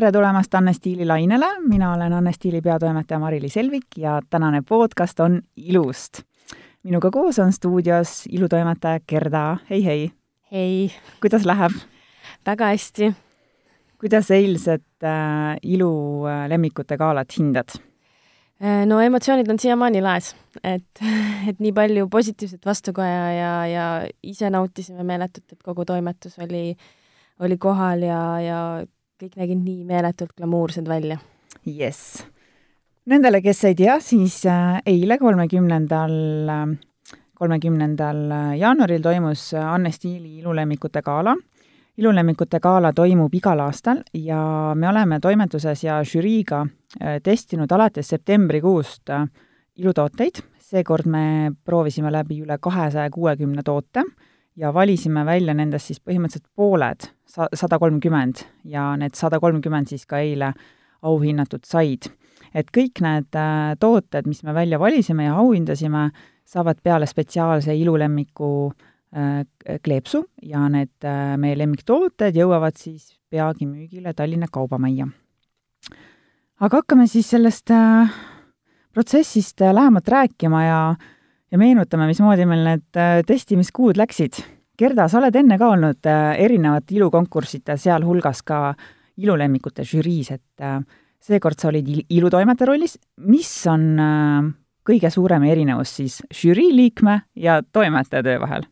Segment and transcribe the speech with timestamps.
[0.00, 5.20] tere tulemast Anne Stiili lainele, mina olen Anne Stiili peatoimetaja Mari-Liis Selvik ja tänane podcast
[5.20, 6.22] on ilust.
[6.82, 10.10] minuga koos on stuudios ilutoimetaja Gerda, hei, hei!
[10.52, 10.92] hei!
[11.20, 11.72] kuidas läheb?
[12.46, 13.12] väga hästi.
[14.00, 17.68] kuidas eilset äh, ilulemmikute galat hindad?
[18.64, 21.02] Äh, no emotsioonid on siiamaani laes, et,
[21.48, 23.90] et nii palju positiivset vastukaja ja, ja
[24.22, 26.72] ise nautisime meeletult, et kogu toimetus oli,
[27.40, 28.62] oli kohal ja, ja
[29.20, 31.18] kõik nägid nii meeletult glamuursed välja.
[31.66, 32.22] jess.
[33.10, 36.14] Nendele, kes ei tea, siis äh, eile, kolmekümnendal,
[36.48, 41.36] äh, kolmekümnendal jaanuaril toimus Anne Stiili ilulemmikute gala.
[42.00, 49.10] ilulemmikute gala toimub igal aastal ja me oleme toimetuses ja žüriiga äh, testinud alates septembrikuust
[49.76, 54.04] ilutooteid, seekord me proovisime läbi üle kahesaja kuuekümne toote
[54.56, 60.06] ja valisime välja nendest siis põhimõtteliselt pooled, sa-, sada kolmkümmend, ja need sada kolmkümmend siis
[60.06, 60.52] ka eile
[61.02, 62.10] auhinnatud said.
[62.54, 66.08] et kõik need äh, tooted, mis me välja valisime ja auhindasime,
[66.44, 68.72] saavad peale spetsiaalse ilulemmiku
[69.14, 69.44] äh,
[69.84, 75.06] kleepsu ja need äh, meie lemmiktooted jõuavad siis peagi müügile Tallinna Kaubamajja.
[76.60, 78.10] aga hakkame siis sellest äh,
[78.92, 80.80] protsessist äh, lähemalt rääkima ja
[81.50, 84.40] ja meenutame, mismoodi meil need äh, testimiskuud läksid.
[84.80, 88.62] Gerda, sa oled enne ka olnud äh, erinevate ilukonkursside, sealhulgas ka
[89.20, 90.78] ilulemmikute žüriis, et äh,
[91.20, 92.96] seekord sa olid ilutoimetaja rollis.
[93.28, 93.98] mis on
[94.88, 98.64] kõige suurem erinevus siis žürii liikme ja toimetaja töö vahel?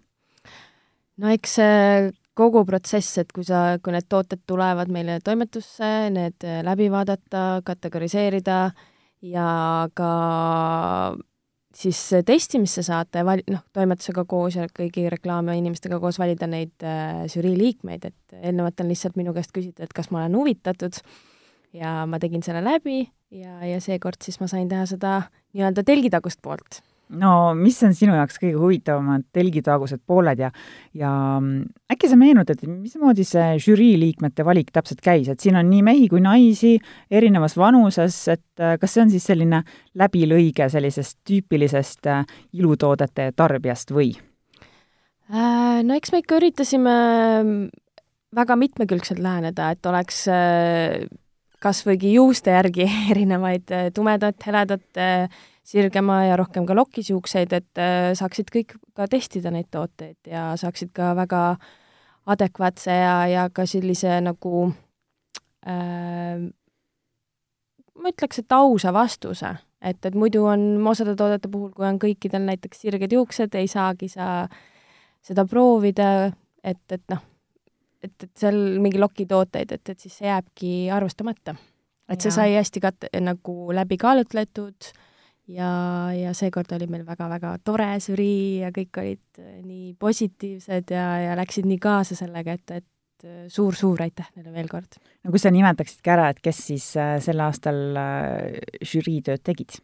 [1.20, 6.46] no eks see kogu protsess, et kui sa, kui need tooted tulevad meile toimetusse, need
[6.64, 8.70] läbi vaadata, kategoriseerida
[9.26, 9.50] ja
[9.98, 10.12] ka
[11.78, 17.24] siis testimisse saata ja val-, noh, toimetusega koos ja kõigi reklaamiinimestega koos valida neid äh,
[17.30, 21.00] žürii liikmeid, et eelnevalt on lihtsalt minu käest küsitud, et kas ma olen huvitatud
[21.76, 23.00] ja ma tegin selle läbi
[23.34, 25.20] ja, ja seekord siis ma sain teha seda
[25.54, 26.82] nii-öelda telgitagust poolt
[27.16, 30.50] no mis on sinu jaoks kõige huvitavamad telgitagused pooled ja,
[30.96, 31.10] ja
[31.40, 35.82] mm, äkki sa meenutad, mismoodi see žürii liikmete valik täpselt käis, et siin on nii
[35.86, 36.76] mehi kui naisi
[37.10, 39.62] erinevas vanuses, et äh, kas see on siis selline
[39.98, 42.24] läbilõige sellisest tüüpilisest äh,
[42.58, 44.12] ilutoodete tarbijast või?
[45.28, 46.94] Äh, no eks me ikka üritasime
[47.40, 47.64] mm,
[48.36, 50.26] väga mitmekülgselt läheneda, et oleks
[51.58, 54.84] kas võigi juuste järgi erinevaid tumedat, heledat,
[55.68, 60.94] sirgema ja rohkem ka lokisjuukseid, et äh, saaksid kõik ka testida neid tooteid ja saaksid
[60.96, 61.42] ka väga
[62.28, 64.68] adekvaatse ja, ja ka sellise nagu
[65.68, 66.48] äh,
[67.98, 72.46] ma ütleks, et ausa vastuse, et, et muidu on osade toodete puhul, kui on kõikidel
[72.48, 74.46] näiteks sirged juuksed, ei saagi sa
[75.24, 76.30] seda proovida,
[76.62, 77.24] et, et noh,
[78.04, 81.56] et, et seal mingi lokitooteid, et, et siis see jääbki arvestamata.
[82.08, 84.92] et see sai hästi kat-, nagu läbi kaalutletud.
[84.94, 85.07] äh,
[85.52, 85.70] ja,
[86.16, 91.34] ja seekord oli meil väga-väga tore žürii ja kõik olid äh, nii positiivsed ja, ja
[91.38, 94.98] läksid nii kaasa sellega, et, et äh, suur-suur aitäh neile veel kord!
[95.24, 99.78] no kui sa nimetaksidki ära, et kes siis äh, sel aastal äh, žürii tööd tegid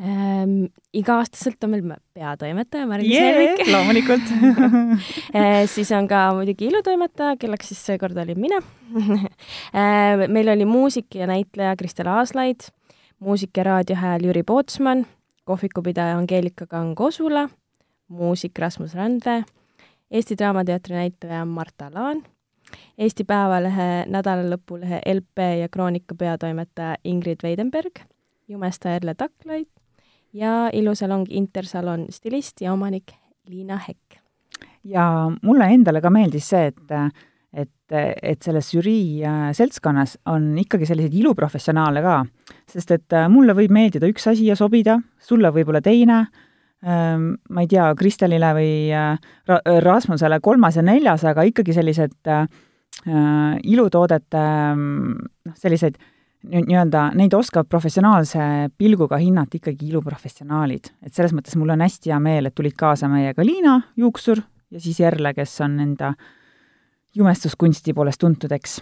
[0.00, 0.68] ähm,?
[0.96, 4.34] iga-aastaselt on meil peatoimetaja Mari-Liis yeah, Helvik loomulikult
[5.38, 8.60] äh, siis on ka muidugi ilutoimetaja, kelleks siis seekord olin mina
[9.72, 12.68] äh, meil oli muusik ja näitleja Kristel Aaslaid
[13.20, 15.06] muusik ja raadiohääl Jüri Pootsman,
[15.44, 17.48] kohvikupidaja Angeelika Kang-Kosula,
[18.08, 19.44] muusik Rasmus Randvee,
[20.10, 22.22] Eesti Draamateatri näitleja Marta Laan,
[22.98, 28.00] Eesti Päevalehe nädalalõpulehe LP ja Kroonika peatoimetaja Ingrid Weidenberg,
[28.48, 29.68] jumestaja Erle Taklaid
[30.32, 33.12] ja ilusalong Intersalon stilist ja omanik
[33.46, 34.20] Liina Hekk.
[34.84, 36.92] ja mulle endale ka meeldis see, et
[37.52, 42.20] et, et selles žürii äh, seltskonnas on ikkagi selliseid iluprofessionaale ka,
[42.70, 46.22] sest et äh, mulle võib meeldida üks asi ja sobida, sulle võib-olla teine,
[46.86, 49.18] ähm, ma ei tea, Kristelile või äh,
[49.50, 52.46] Ra-, Rasmusele kolmas ja neljas, aga ikkagi sellised äh,
[53.00, 54.46] ilutoodete
[54.76, 55.98] noh, selliseid
[56.40, 58.42] nii-öelda, neid oskavad professionaalse
[58.80, 60.88] pilguga hinnata ikkagi iluprofessionaalid.
[61.04, 64.40] et selles mõttes mul on hästi hea meel, et tulid kaasa meiega Liina Juuksur
[64.70, 66.30] ja siis Erle, kes on enda äh,
[67.16, 68.80] jumestuskunsti poolest tuntud, eks?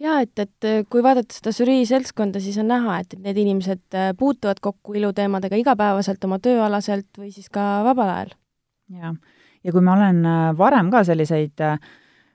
[0.00, 3.98] jaa, et, et kui vaadata seda žürii seltskonda, siis on näha, et, et need inimesed
[3.98, 8.32] äh, puutuvad kokku iluteemadega igapäevaselt oma tööalaselt või siis ka vabal ajal.
[9.00, 9.14] jaa,
[9.64, 11.76] ja kui ma olen äh, varem ka selliseid, äh,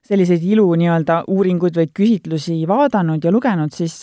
[0.05, 3.97] selliseid ilu nii-öelda uuringuid või küsitlusi vaadanud ja lugenud, siis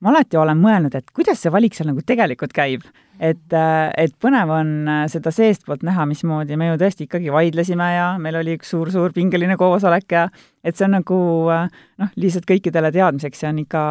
[0.00, 2.84] ma alati olen mõelnud, et kuidas see valik seal nagu tegelikult käib.
[3.20, 7.88] et, äh, et põnev on äh, seda seestpoolt näha, mismoodi me ju tõesti ikkagi vaidlesime
[7.92, 10.22] ja meil oli üks suur-suur pingeline koosolek ja
[10.64, 11.18] et see on nagu
[11.50, 13.82] noh, lihtsalt kõikidele teadmiseks, see on ikka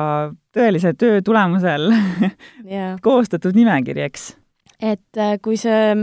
[0.57, 1.91] tõelise töö tulemusel
[2.65, 2.97] yeah.
[3.05, 4.31] koostatud nimekiri, eks.
[4.81, 5.93] et kui see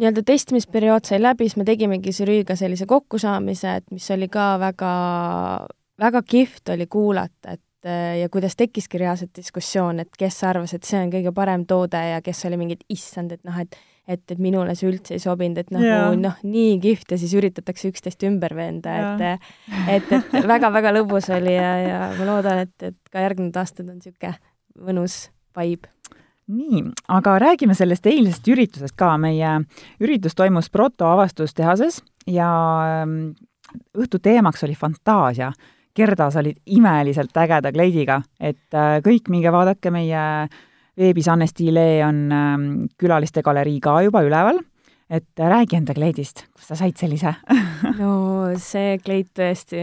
[0.00, 4.92] nii-öelda testimisperiood sai läbi, siis me tegimegi žüriiga sellise kokkusaamise, et mis oli ka väga,
[6.00, 10.84] väga kihvt oli kuulata, et äh, ja kuidas tekkiski reaalselt diskussioon, et kes arvas, et
[10.88, 13.78] see on kõige parem toode ja kes oli mingi, et issand, et noh, et
[14.10, 15.82] et, et minule see üldse ei sobinud, et noh,
[16.18, 19.22] noh, nii kihvt ja siis üritatakse üksteist ümber veenda, et
[19.94, 24.00] et, et väga-väga lõbus oli ja, ja ma loodan, et, et ka järgnevad aastad on
[24.00, 24.34] niisugune
[24.82, 25.92] mõnus vibe.
[26.52, 26.82] Nii,
[27.14, 29.60] aga räägime sellest eilsest üritusest ka, meie
[30.02, 32.48] üritus toimus Proto avastustehases ja
[33.04, 33.14] ähm,
[33.96, 35.52] õhtu teemaks oli fantaasia.
[35.96, 40.22] Gerda, sa olid imeliselt ägeda kleidiga, et äh, kõik minge vaadake meie
[40.98, 42.68] veebis Anne Stiilee on ähm,
[43.00, 44.60] külaliste galerii ka juba üleval,
[45.12, 47.34] et räägi enda kleidist, kust sa said sellise
[48.00, 48.14] no
[48.60, 49.82] see kleid tõesti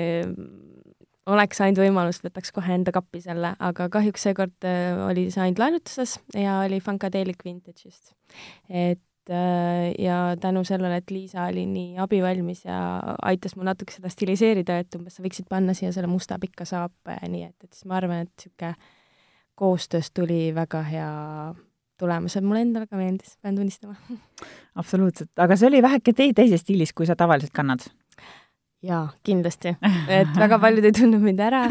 [1.29, 5.62] oleks ainult võimalus, võtaks kohe enda kappi selle, aga kahjuks seekord äh, oli see ainult
[5.62, 8.15] laenutuses ja oli Funkadelic Vintage'ist.
[8.69, 12.79] et äh, ja tänu sellele, et Liisa oli nii abivalmis ja
[13.21, 17.17] aitas mul natuke seda stiliseerida, et umbes sa võiksid panna siia selle musta pika saape,
[17.27, 18.73] nii et, et siis ma arvan, et niisugune
[19.59, 21.09] koostöös tuli väga hea
[21.99, 23.95] tulemus, et mulle endale ka meeldis, pean tunnistama.
[24.81, 27.83] absoluutselt, aga see oli väheke tei-, teises stiilis, kui sa tavaliselt kannad
[28.85, 29.75] jaa, kindlasti.
[30.19, 31.65] et väga paljud ei tundnud mind ära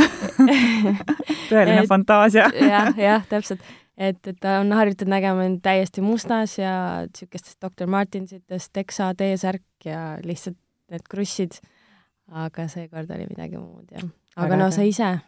[1.49, 3.64] tõeline fantaasia jah, jah, täpselt.
[3.99, 6.73] Et, et ta on harjutatud nägema mind täiesti mustas ja
[7.06, 10.59] niisugustest Dr Martinsitest teksa T-särk ja lihtsalt
[10.93, 11.59] need krussid.
[12.29, 14.05] aga seekord oli midagi muud, jah.
[14.37, 15.19] aga no sa ise?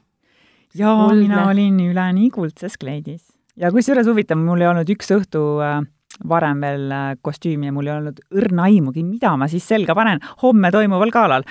[0.77, 3.25] jaa, mina olin üleni kuldses kleidis.
[3.57, 5.81] ja kusjuures huvitav, mul ei olnud üks õhtu äh,
[6.29, 10.23] varem veel äh, kostüümi ja mul ei olnud õrna aimugi, mida ma siis selga panen
[10.43, 11.49] homme toimuval galal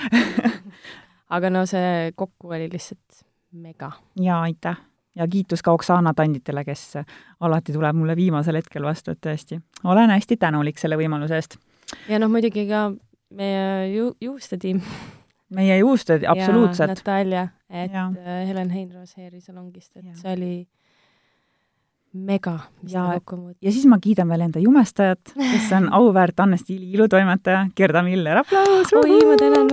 [1.35, 3.91] aga no see kokku oli lihtsalt mega.
[4.19, 4.88] jaa, aitäh!
[5.19, 6.97] Ja kiitus ka Oksana Tanditele, kes
[7.45, 11.59] alati tuleb mulle viimasel hetkel vastu, et tõesti, olen hästi tänulik selle võimaluse eest.
[12.09, 12.89] ja noh, muidugi ka
[13.35, 14.81] meie ju-, juustetiim
[15.55, 16.99] meie juusted, absoluutselt.
[16.99, 18.09] Natalja, et ja.
[18.47, 20.17] Helen Heinroos Heeri salongist, et ja.
[20.17, 20.53] see oli
[22.13, 23.59] mega, mis ja, ta kokku muutis.
[23.61, 28.41] ja siis ma kiidan veel enda jumestajat, kes on auväärt Anne Stiili ilutoimetaja, Gerda Miller,
[28.41, 28.93] aplaus!
[28.97, 29.69] oi, ma tänan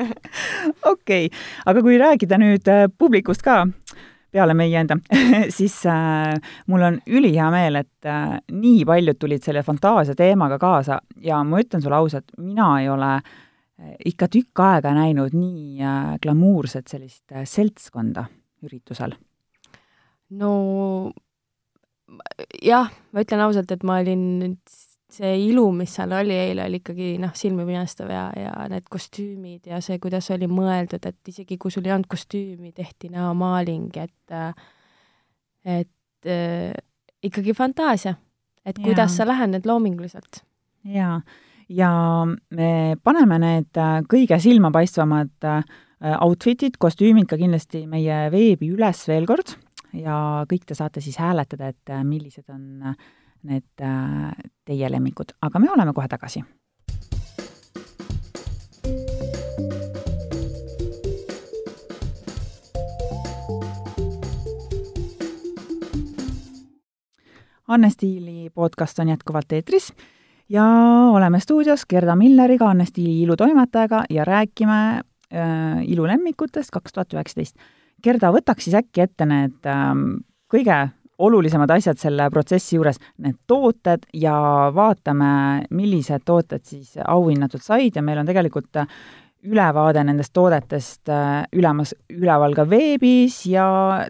[0.92, 1.30] okei,
[1.66, 3.64] aga kui rääkida nüüd äh, publikust ka,
[4.32, 4.96] peale meie enda
[5.58, 6.34] siis äh,
[6.70, 11.62] mul on ülihea meel, et äh, nii paljud tulid selle fantaasia teemaga kaasa ja ma
[11.62, 17.32] ütlen sulle ausalt, mina ei ole äh, ikka tükk aega näinud nii äh, glamuurset sellist
[17.32, 18.28] äh, seltskonda
[18.66, 19.16] üritusel.
[20.30, 20.52] No
[22.62, 24.56] jah, ma ütlen ausalt, et ma olin
[25.14, 29.80] see ilu, mis seal oli eile, oli ikkagi noh, silmipimestav ja, ja need kostüümid ja
[29.84, 34.36] see, kuidas oli mõeldud, et isegi kui sul ei olnud kostüümi, tehti näomaaling, et
[35.66, 36.72] et äh,
[37.22, 38.14] ikkagi fantaasia,
[38.64, 38.84] et ja.
[38.84, 40.42] kuidas sa lähened loominguliselt.
[40.88, 41.20] jaa,
[41.68, 41.92] ja
[42.50, 45.64] me paneme need äh, kõige silmapaistvamad äh,
[46.24, 49.58] outfit'id, kostüümid ka kindlasti meie veebi üles veel kord
[49.96, 53.08] ja kõik te saate siis hääletada, et äh, millised on äh,
[53.42, 54.32] need äh,
[54.64, 56.42] teie lemmikud, aga me oleme kohe tagasi.
[67.70, 69.92] Anne Stiili podcast on jätkuvalt eetris
[70.48, 70.64] ja
[71.12, 75.00] oleme stuudios Gerda Milleriga, Anne Stiili ilutoimetajaga ja räägime
[75.34, 77.56] äh, ilulemmikutest kaks tuhat üheksateist
[78.02, 80.88] Gerda, võtaks siis äkki ette need ähm, kõige
[81.20, 84.34] olulisemad asjad selle protsessi juures, need tooted ja
[84.74, 85.32] vaatame,
[85.76, 88.80] millised tooted siis auhinnatud said ja meil on tegelikult
[89.42, 93.66] ülevaade nendest toodetest äh, ülemas, üleval ka veebis ja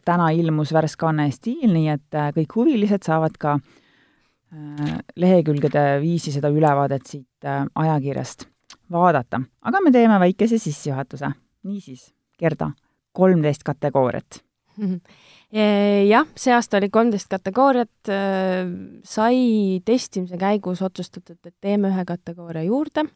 [0.06, 6.34] täna ilmus värske Anne Stiil, nii et äh, kõik huvilised saavad ka äh, lehekülgede viisi
[6.34, 8.48] seda ülevaadet siit ajakirjast
[8.90, 9.40] vaadata.
[9.62, 11.30] aga me teeme väikese sissejuhatuse.
[11.64, 12.72] niisiis, Gerda
[13.12, 14.42] kolmteist kategooriat
[15.50, 18.70] jah, see aasta oli kolmteist kategooriat, äh,
[19.04, 23.06] sai testimise käigus otsustatud, et teeme ühe kategooria juurde,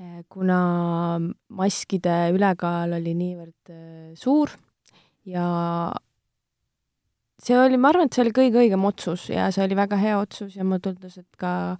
[0.00, 0.58] äh, kuna
[1.48, 4.52] maskide ülekaal oli niivõrd äh, suur
[5.24, 5.46] ja
[7.40, 10.18] see oli, ma arvan, et see oli kõige õigem otsus ja see oli väga hea
[10.20, 11.76] otsus ja mulle tundus, et ka,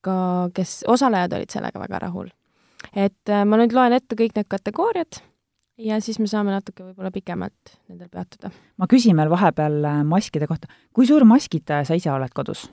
[0.00, 0.14] ka
[0.56, 2.32] kes, osalejad olid sellega väga rahul.
[2.96, 5.20] et ma nüüd loen ette kõik need kategooriad
[5.82, 8.52] ja siis me saame natuke võib-olla pikemalt nendel peatuda.
[8.78, 10.70] ma küsin veel vahepeal äh, maskide kohta.
[10.92, 12.68] kui suur maskitaja sa ise oled kodus?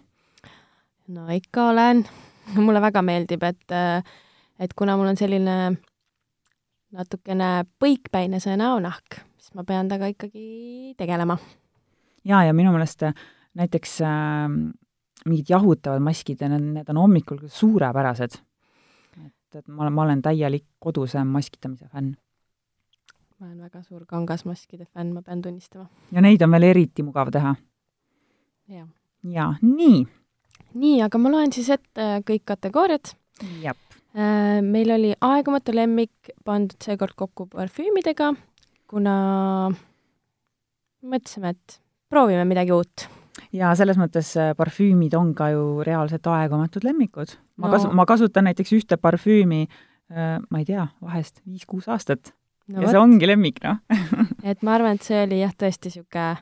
[1.07, 2.05] no ikka olen.
[2.65, 4.03] mulle väga meeldib, et, äh,
[4.59, 5.55] et kuna mul on selline
[6.95, 7.49] natukene
[7.81, 11.37] põikpäine see näonahk, siis ma pean temaga ikkagi tegelema.
[12.25, 13.25] jaa, ja minu meelest äh,
[13.59, 14.47] näiteks äh,
[15.25, 18.39] mingid jahutavad maskid ja need, need on hommikul suurepärased.
[19.25, 22.15] et, et ma olen, ma olen täielik koduse maskitamise fänn.
[23.39, 25.89] Ma olen väga suur kangasmaskide fänn, ma pean tunnistama.
[26.11, 27.55] ja neid on veel eriti mugav teha.
[28.67, 28.87] jah.
[29.23, 30.07] jaa, nii.
[30.73, 33.15] nii, aga ma loen siis ette kõik kategooriad.
[33.63, 33.77] jah
[34.17, 38.31] Äh, meil oli aegumatu lemmik pandud seekord kokku parfüümidega,
[38.89, 39.13] kuna
[41.05, 41.77] mõtlesime, et
[42.09, 43.05] proovime midagi uut.
[43.53, 47.37] ja selles mõttes äh, parfüümid on ka ju reaalselt aegumatud lemmikud.
[47.57, 47.73] ma No.
[47.75, 52.33] kasu-, ma kasutan näiteks ühte parfüümi äh, ma ei tea, vahest viis-kuus aastat
[52.69, 53.81] no ja vot, see ongi lemmik, noh.
[54.49, 56.37] et ma arvan, et see oli jah, tõesti niisugune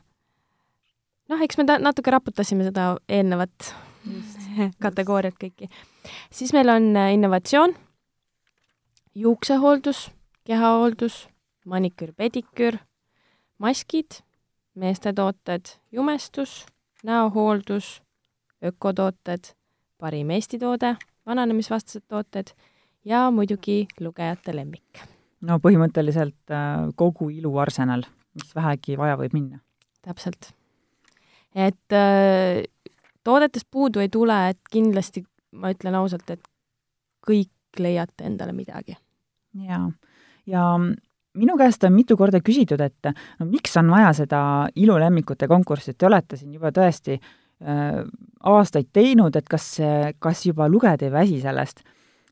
[1.28, 3.72] noh, eks me ta-, natuke raputasime seda eelnevat
[4.84, 5.68] kategooriat kõiki.
[6.32, 7.74] siis meil on äh, innovatsioon,
[9.18, 10.08] juuksehooldus,
[10.48, 11.26] kehahooldus,
[11.68, 12.78] maniküür, pediküür,
[13.58, 14.22] maskid,
[14.78, 16.64] meestetooted, jumestus,
[17.04, 17.98] näohooldus,
[18.64, 19.52] ökotooted,
[19.98, 20.94] parim Eesti toode,
[21.26, 22.54] vananemisvastased tooted
[23.04, 25.17] ja muidugi lugejate lemmik.
[25.46, 28.04] No põhimõtteliselt äh, kogu iluarsenal,
[28.38, 29.60] mis vähegi vaja võib minna.
[30.02, 30.52] täpselt.
[31.54, 32.62] et äh,
[33.24, 35.24] toodetest puudu ei tule, et kindlasti
[35.58, 36.42] ma ütlen ausalt, et
[37.26, 38.96] kõik leiate endale midagi.
[39.54, 39.90] jaa,
[40.46, 40.64] ja
[41.38, 44.40] minu käest on mitu korda küsitud, et no miks on vaja seda
[44.74, 48.02] ilulemmikute konkurssi, et te olete siin juba tõesti äh,
[48.42, 49.76] aastaid teinud, et kas,
[50.18, 51.84] kas juba lugejad ei väsi sellest?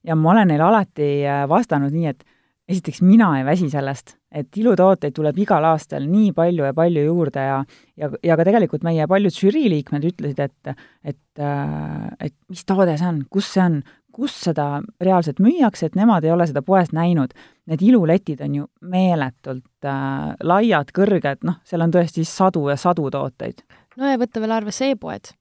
[0.06, 2.22] ja ma olen neile alati äh, vastanud nii, et
[2.68, 7.44] esiteks mina ei väsi sellest, et ilutooteid tuleb igal aastal nii palju ja palju juurde
[7.44, 7.60] ja
[7.96, 12.96] ja, ja ka tegelikult meie paljud žürii liikmed ütlesid, et et, äh, et mis toode
[12.98, 13.80] see on, kus see on,
[14.16, 17.34] kus seda reaalselt müüakse, et nemad ei ole seda poes näinud.
[17.68, 23.10] Need iluletid on ju meeletult äh, laiad, kõrged, noh, seal on tõesti sadu ja sadu
[23.12, 23.62] tooteid.
[23.96, 25.34] no ja võtta veel arvesse e-poed.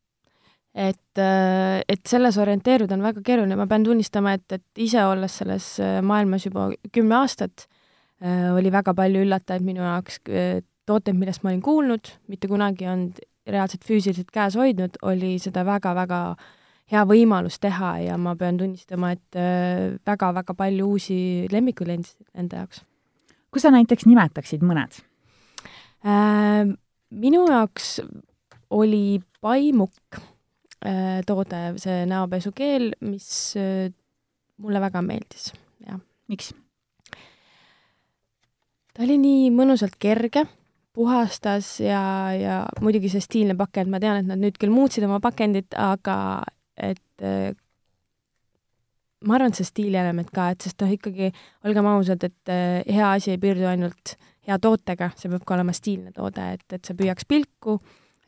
[0.76, 1.22] Et,
[1.88, 6.02] et selles orienteeruda on väga keeruline, ma pean tunnistama, et, et ise olles selles äh,
[6.04, 7.70] maailmas juba kümme aastat,
[8.26, 10.22] oli väga palju üllatajaid minu jaoks,
[10.88, 13.20] tooteid, millest ma olin kuulnud, mitte kunagi ei olnud
[13.52, 16.20] reaalselt füüsiliselt käes hoidnud, oli seda väga-väga
[16.94, 19.38] hea võimalus teha ja ma pean tunnistama, et
[20.08, 21.18] väga-väga palju uusi
[21.52, 22.86] lemmikuid leidis enda jaoks.
[23.52, 24.98] kui sa näiteks nimetaksid mõned?
[27.16, 28.00] Minu jaoks
[28.74, 30.24] oli paimukk
[31.28, 33.30] toode, see näopesukeel, mis
[34.62, 35.50] mulle väga meeldis,
[35.86, 36.00] jah.
[36.32, 36.54] miks?
[38.96, 40.46] ta oli nii mõnusalt kerge,
[40.96, 42.02] puhastas ja,
[42.38, 46.18] ja muidugi see stiilne pakend, ma tean, et nad nüüd küll muutsid oma pakendit, aga
[46.80, 47.26] et
[49.26, 51.32] ma arvan, et see stiilielement ka, et sest noh, ikkagi
[51.68, 52.56] olgem ausad, et
[52.88, 54.16] hea asi ei piirdu ainult
[54.46, 57.80] hea tootega, see peab ka olema stiilne toode, et, et see püüaks pilku,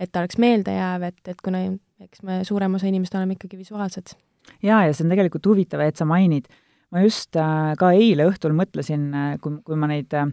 [0.01, 1.63] et ta oleks meeldejääv, et, et kuna
[2.01, 4.15] eks me suurem osa inimesed oleme ikkagi visuaalsed.
[4.63, 6.47] jaa, ja see on tegelikult huvitav, et sa mainid,
[6.91, 9.09] ma just äh, ka eile õhtul mõtlesin,
[9.41, 10.29] kui, kui ma neid äh,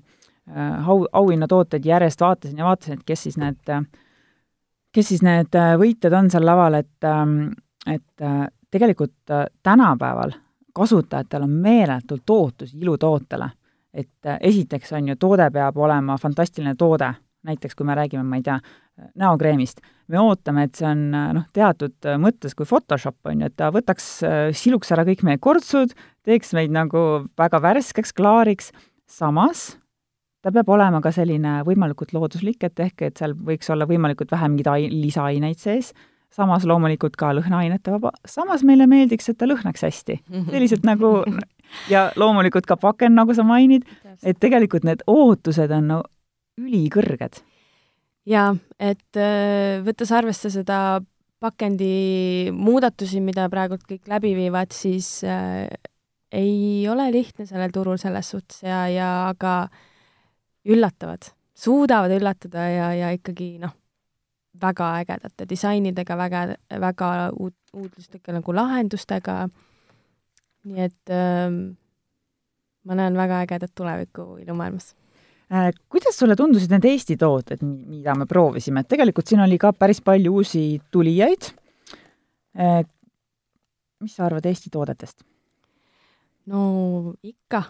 [0.87, 3.75] au, auhinnatooteid järjest vaatasin ja vaatasin, et kes siis need,
[4.95, 7.13] kes siis need võitjad on seal laval, et
[7.85, 8.23] et
[8.73, 10.31] tegelikult tänapäeval
[10.75, 13.51] kasutajatel on meeletult ootusi ilutootele.
[13.95, 17.13] et esiteks on ju, toode peab olema fantastiline toode,
[17.47, 18.57] näiteks kui me räägime, ma ei tea,
[19.15, 23.71] näokreemist, me ootame, et see on noh, teatud mõttes kui Photoshop, on ju, et ta
[23.75, 24.11] võtaks,
[24.57, 25.95] siluks ära kõik meie kortsud,
[26.27, 28.73] teeks meid nagu väga värskeks, klaariks,
[29.11, 29.73] samas
[30.45, 34.51] ta peab olema ka selline võimalikult looduslik, et ehk et seal võiks olla võimalikult vähe
[34.51, 35.93] mingeid ai-, lisaaineid sees,
[36.35, 40.19] samas loomulikult ka lõhnaainete vaba, samas meile meeldiks, et ta lõhnaks hästi.
[40.51, 41.17] sellised nagu
[41.93, 43.89] ja loomulikult ka paken, nagu sa mainid,
[44.23, 46.03] et tegelikult need ootused on no
[46.61, 47.41] ülikõrged.
[48.27, 49.19] Jaa, et
[49.85, 50.79] võttes arvesse seda
[51.45, 55.67] pakendi muudatusi, mida praegult kõik läbi viivad, siis äh,
[56.35, 59.55] ei ole lihtne sellel turul selles suhtes ja, ja aga
[60.65, 63.75] üllatavad, suudavad üllatada ja, ja ikkagi noh,
[64.61, 66.43] väga ägedate disainidega, väga,
[66.81, 69.39] väga uut, uudluslike nagu lahendustega,
[70.65, 71.63] nii et ähm,
[72.89, 75.04] ma näen väga ägedat tulevikku ilumaailmas äh,.
[75.93, 80.01] Kuidas sulle tundusid need Eesti tooted, mida me proovisime, et tegelikult siin oli ka päris
[80.05, 81.51] palju uusi tulijaid
[82.59, 82.81] äh,.
[84.01, 85.21] mis sa arvad Eesti toodetest?
[86.51, 86.63] no
[87.23, 87.63] ikka,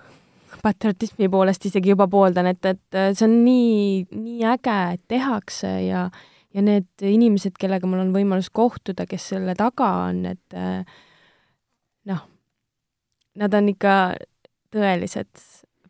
[0.62, 6.08] patriotismi poolest isegi juba pooldan, et, et see on nii, nii äge, et tehakse ja
[6.54, 10.54] ja need inimesed, kellega mul on võimalus kohtuda, kes selle taga on, et
[12.06, 12.20] noh,
[13.42, 13.94] nad on ikka
[14.74, 15.32] tõelised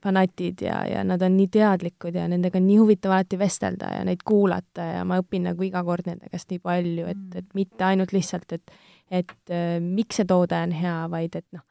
[0.04, 4.02] fanatid ja, ja nad on nii teadlikud ja nendega on nii huvitav alati vestelda ja
[4.04, 7.38] neid kuulata ja ma õpin nagu iga kord nende käest nii palju, et, Mm.
[7.40, 8.74] et mitte ainult lihtsalt, et
[9.10, 11.62] et äh, miks see toode on hea, vaid et noh,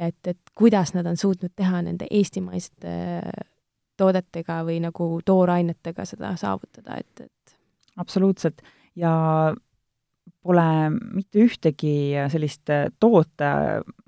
[0.00, 3.46] et, et kuidas nad on suutnud teha nende eestimaiste äh,
[3.98, 7.56] toodetega või nagu toorainetega seda saavutada, et, et
[7.98, 8.62] absoluutselt,
[8.96, 9.12] ja
[10.42, 13.52] pole mitte ühtegi sellist toote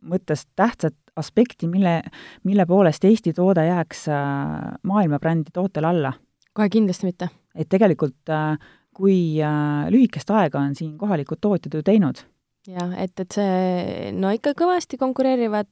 [0.02, 2.00] mõttes tähtsat aspekti, mille,
[2.48, 6.12] mille poolest Eesti toode jääks äh, maailmabrändi tootele alla.
[6.52, 7.30] kohe kindlasti mitte.
[7.54, 8.56] et tegelikult äh,
[8.96, 12.24] kui äh, lühikest aega on siin kohalikud tootjad ju teinud,
[12.68, 15.70] jah, et, et see, no ikka kõvasti konkureerivad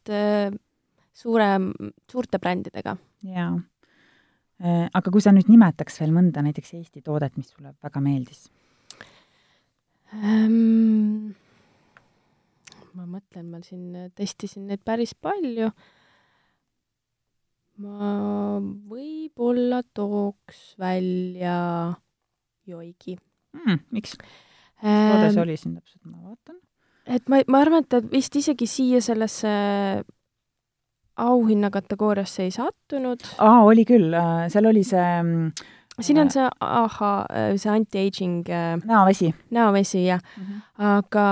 [1.19, 1.51] suure,
[2.11, 2.97] suurte brändidega.
[3.35, 3.51] jaa.
[4.59, 8.49] Aga kui sa nüüd nimetaks veel mõnda näiteks Eesti toodet, mis sulle väga meeldis?
[10.19, 11.37] ähm,?
[12.99, 15.71] Ma mõtlen, ma siin testisin neid päris palju.
[17.79, 18.11] ma
[18.91, 21.95] võib-olla tooks välja
[22.67, 23.15] Joigi
[23.55, 23.85] mm,.
[23.95, 24.17] miks?
[24.83, 26.59] mis toode see ähm, oli siin täpselt, ma vaatan.
[27.07, 29.53] et ma, ma arvan, et ta vist isegi siia sellesse
[31.19, 33.23] auhinna kategooriasse ei sattunud.
[33.39, 34.15] aa, oli küll,
[34.51, 35.51] seal oli see mm,
[36.03, 37.13] siin on see aha,
[37.59, 40.45] see anti-aging äh, näovesi näovesi, jah mm.
[40.45, 40.63] -hmm.
[40.95, 41.29] aga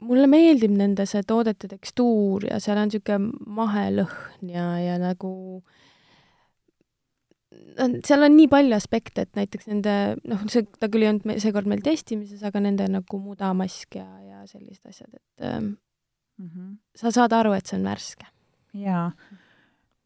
[0.00, 5.32] mulle meeldib nende see toodete tekstuur ja seal on niisugune mahelõhn ja, ja nagu
[8.04, 9.94] seal on nii palju aspekte, et näiteks nende,
[10.28, 14.08] noh, see, ta küll ei olnud me, seekord meil testimises, aga nende nagu mudamask ja,
[14.26, 15.72] ja sellised asjad, et ähm,
[16.38, 16.48] mm.
[16.48, 16.74] -hmm.
[16.96, 18.26] sa saad aru, et see on värske.
[18.72, 19.10] jaa.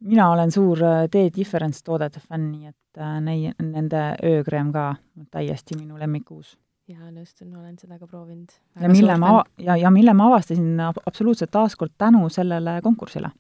[0.01, 0.79] mina olen suur
[1.13, 4.95] D-Difference toodete fänn, nii et äh, nei-, nende öökreem ka
[5.31, 6.59] täiesti minu lemmikuus.
[6.91, 8.53] Jaa, nõustun, olen seda ka proovinud.
[8.81, 13.31] ja mille ma, ja, ja mille ma avastasin absoluutselt taaskord tänu sellele konkursile.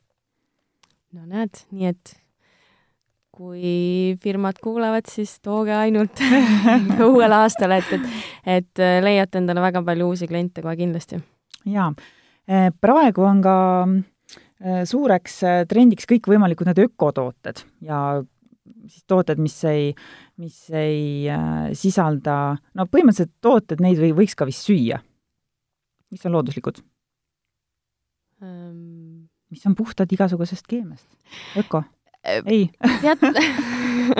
[1.12, 2.14] no näed, nii et
[3.34, 6.22] kui firmad kuulavad, siis tooge ainult
[7.10, 8.10] uuel aastal, et, et,
[8.58, 11.20] et leiate endale väga palju uusi kliente kohe kindlasti.
[11.68, 11.90] jaa,
[12.80, 13.56] praegu on ka
[14.88, 17.98] suureks trendiks kõikvõimalikud need ökotooted ja
[18.88, 19.90] siis tooted, mis ei,
[20.40, 25.00] mis ei äh, sisalda, no põhimõtteliselt tooted, neid või, võiks ka vist süüa.
[26.10, 26.82] mis on looduslikud
[28.42, 29.28] um,?
[29.54, 31.06] mis on puhtad igasugusest keemiast.
[31.60, 31.84] öko
[32.24, 32.70] Äh, ei
[33.02, 33.20] tead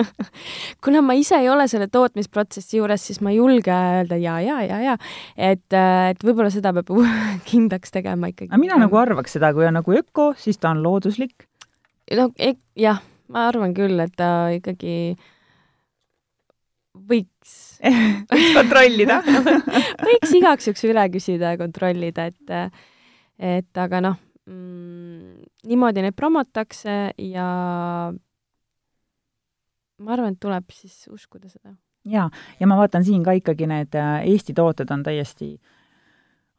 [0.85, 4.59] kuna ma ise ei ole selle tootmisprotsessi juures, siis ma ei julge öelda ja, ja,
[4.61, 4.95] ja, ja,
[5.37, 6.91] et, et võib-olla seda peab
[7.49, 8.51] kindlaks tegema ikkagi.
[8.51, 11.47] aga mina nagu arvaks seda, kui on nagu öko, siis ta on looduslik.
[12.13, 12.29] no
[12.77, 13.01] jah,
[13.33, 15.33] ma arvan küll, et ta ikkagi võiks
[17.83, 19.21] võiks kontrollida
[20.07, 22.77] võiks igaks juhuks üle küsida ja kontrollida, et,
[23.39, 27.47] et aga noh mm,, niimoodi neid promotakse ja
[29.95, 31.75] ma arvan, et tuleb siis uskuda seda.
[32.05, 32.27] jaa,
[32.59, 35.53] ja ma vaatan siin ka ikkagi need Eesti tooted on täiesti,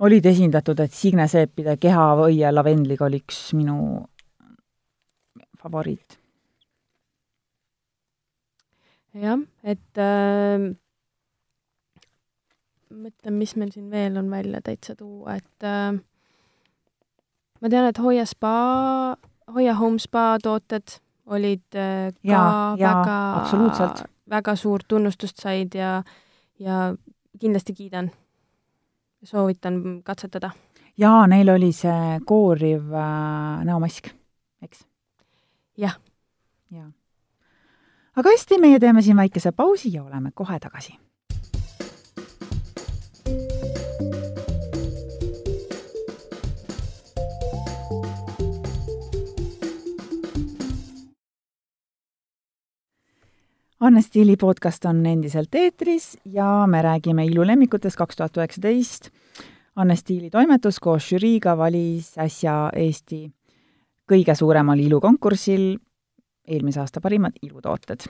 [0.06, 3.78] olid esindatud, et Signe Seepide kehavõie lavendliga oli üks minu
[5.60, 6.18] favoriit.
[9.16, 10.66] jah, et äh,
[12.96, 15.96] mõtlen, mis meil siin veel on välja täitsa tuua, et äh,
[17.60, 19.16] ma tean, et Hoia spa,
[19.54, 22.42] Hoia Home Spa tooted olid äh, ka ja,
[22.78, 26.02] ja, väga, väga suurt tunnustust said ja,
[26.58, 26.94] ja
[27.40, 28.10] kindlasti kiidan.
[29.24, 30.50] soovitan katsetada.
[30.96, 34.12] jaa, neil oli see kooriv äh, näomask,
[34.62, 34.86] eks?
[35.76, 35.98] jah.
[36.70, 36.90] jaa.
[38.16, 40.98] aga hästi, meie teeme siin väikese pausi ja oleme kohe tagasi
[53.86, 59.12] Anne Stiili podcast on endiselt eetris ja me räägime ilulemmikutest kaks tuhat üheksateist.
[59.78, 63.20] Anne Stiili toimetus koos žüriiga valis äsja Eesti
[64.10, 65.76] kõige suuremal ilukonkursil
[66.48, 68.08] eelmise aasta parimad ilutooted.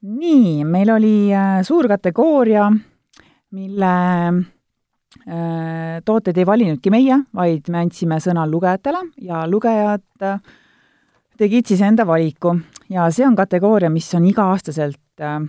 [0.00, 1.14] nii, meil oli
[1.68, 2.70] suur kategooria,
[3.50, 3.92] mille
[6.04, 10.40] tooteid ei valinudki meie, vaid me andsime sõna lugejatele ja lugejad
[11.40, 12.54] tegid siis enda valiku
[12.92, 15.40] ja see on kategooria, mis on iga-aastaselt äh,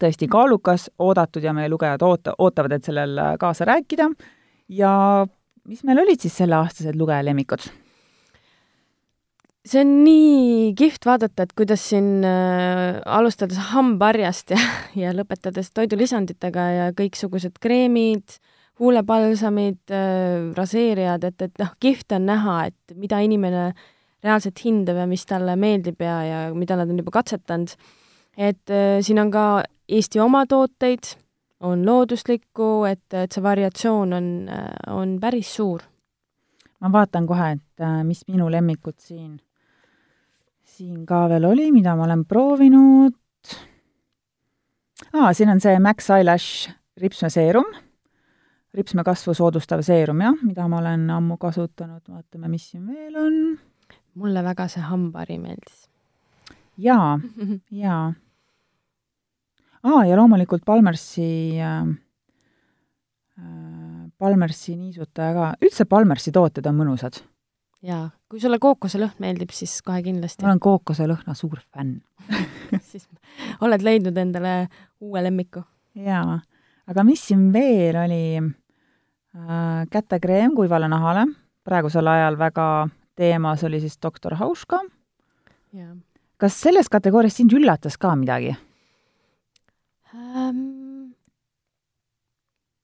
[0.00, 4.10] tõesti kaalukas, oodatud ja meie lugejad oota, ootavad, et sellel kaasa rääkida.
[4.68, 4.92] ja
[5.68, 7.70] mis meil olid siis selleaastased lugejalemmikud?
[9.70, 14.60] see on nii kihvt vaadata, et kuidas siin äh, alustades hambaharjast ja,
[14.96, 18.40] ja lõpetades toidulisanditega ja kõiksugused kreemid,
[18.80, 23.70] huulepalsamid äh,, raseerijad, et, et noh, kihvt on näha, et mida inimene
[24.24, 27.74] reaalselt hindab ja mis talle meeldib ja, ja mida nad on juba katsetanud.
[28.36, 31.16] et äh, siin on ka Eesti oma tooteid,
[31.66, 35.82] on looduslikku, et, et see variatsioon on, äh, on päris suur.
[36.80, 39.38] ma vaatan kohe, et äh, mis minu lemmikud siin
[40.80, 43.16] siin ka veel oli, mida ma olen proovinud.
[45.12, 47.68] aa, siin on see Max Eyelash ripsmeseerum,
[48.76, 53.36] ripsmekasvu soodustav seerum, jah, mida ma olen ammu kasutanud, vaatame, mis siin veel on.
[54.14, 55.88] Mulle väga see hambahari meeldis.
[56.78, 57.18] jaa,
[57.70, 58.12] jaa.
[59.82, 61.88] aa, ja loomulikult Palmersi äh,
[63.38, 67.22] äh, Palmersi niisutaja ka, üldse Palmersi tooted on mõnusad
[67.84, 70.44] jaa, kui sulle kookoselõhn meeldib, siis kohe kindlasti.
[70.44, 72.00] ma olen kookoselõhna suur fänn
[72.90, 73.08] siis
[73.64, 74.54] oled leidnud endale
[75.00, 75.64] uue lemmiku?
[75.96, 76.40] jaa,
[76.86, 81.26] aga mis siin veel oli äh,, kätekreem kuivale nahale,
[81.64, 82.66] praegusel ajal väga
[83.20, 84.80] teemas oli siis doktor Hauška.
[86.40, 88.56] kas selles kategoorias sind üllatas ka midagi
[90.14, 91.12] ähm,?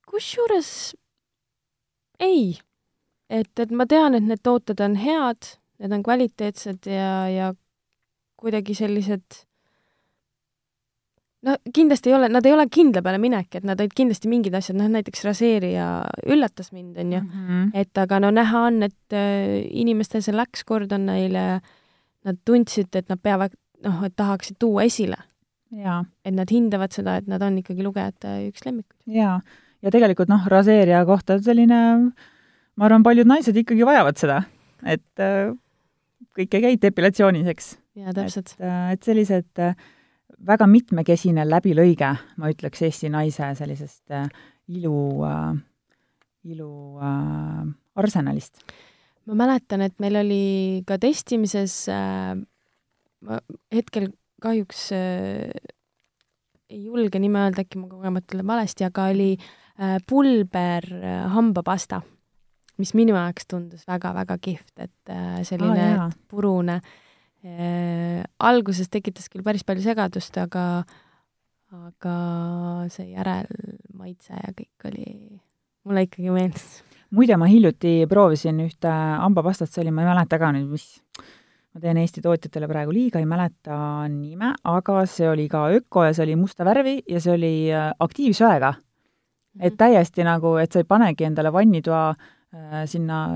[0.07, 0.95] kusjuures
[2.19, 2.57] ei
[3.29, 7.51] et, et ma tean, et need tooted on head, need on kvaliteetsed ja, ja
[8.39, 9.43] kuidagi sellised
[11.45, 14.55] no kindlasti ei ole, nad ei ole kindla peale minek, et nad olid kindlasti mingid
[14.57, 15.87] asjad, noh näiteks raseerija
[16.25, 17.69] üllatas mind, on ju mm, -hmm.
[17.73, 21.61] et aga no näha on, et äh, inimestel see läks korda neile,
[22.25, 23.53] nad tundsid, et nad peavad,
[23.85, 25.17] noh, et tahaksid tuua esile.
[26.23, 29.01] et nad hindavad seda, et nad on ikkagi lugejate üks lemmikuid.
[29.05, 29.41] jaa,
[29.81, 32.11] ja tegelikult noh, raseerija kohta selline
[32.77, 34.41] ma arvan, paljud naised ikkagi vajavad seda,
[34.85, 35.51] et äh,
[36.37, 37.69] kõik ei käi depilatsioonis, eks.
[37.97, 38.53] jaa, täpselt.
[38.55, 39.75] et, äh, et sellised äh,
[40.45, 44.27] väga mitmekesine läbilõige, ma ütleks, Eesti naise sellisest äh,
[44.77, 45.55] ilu äh,,
[46.51, 46.71] ilu
[47.01, 47.63] äh,
[47.97, 48.61] arsenalist.
[49.27, 50.43] ma mäletan, et meil oli
[50.87, 53.39] ka testimises ma
[53.73, 59.33] hetkel kahjuks ei julge nime öelda, äkki ma kogemata ütlen valesti, aga oli
[60.07, 60.87] pulber
[61.33, 61.99] hambapasta
[62.77, 65.11] mis minu jaoks tundus väga-väga kihvt, et
[65.49, 66.95] selline ah, purune äh,.
[67.45, 70.83] Alguses tekitas küll päris palju segadust, aga,
[71.71, 72.15] aga
[72.93, 75.07] see järelmaitse ja kõik oli,
[75.87, 76.67] mulle ikkagi meeldis.
[77.11, 80.87] muide, ma hiljuti proovisin ühte hambapastat, see oli, ma ei mäleta ka nüüd, mis,
[81.73, 83.77] ma teen Eesti tootjatele praegu liiga, ei mäleta
[84.11, 87.93] nime, aga see oli ka öko ja see oli musta värvi ja see oli äh,
[87.99, 88.73] aktiivsöega.
[89.59, 89.77] et mhm.
[89.77, 93.27] täiesti nagu, et sa ei panegi endale vannitoa äh, Äh, sinna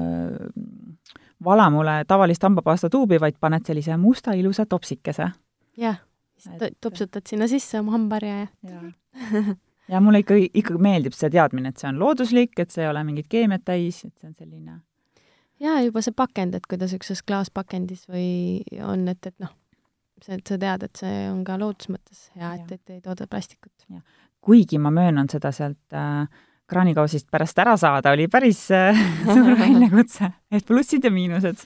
[1.41, 5.31] äh, valamule tavalist hambapasta tuubi, vaid paned sellise musta ilusa topsikese.
[5.77, 5.97] jah,
[6.37, 9.43] siis topsutad sinna sisse oma hambaharja ja, ja.
[9.87, 13.03] ja mulle ikka, ikkagi meeldib see teadmine, et see on looduslik, et see ei ole
[13.03, 14.79] mingit keemiat täis, et see on selline
[15.61, 18.29] jaa, juba see pakend, et kui ta niisuguses klaaspakendis või
[18.85, 19.51] on, et, et noh,
[20.23, 23.27] see, et sa tead, et see on ka looduse mõttes hea, et, et ei tooda
[23.29, 23.87] plastikut.
[24.41, 26.25] kuigi ma möönan seda sealt äh,
[26.71, 28.97] kraanikausist pärast ära saada oli päris äh,
[29.33, 31.65] suur väljakutse, et plussid ja miinused.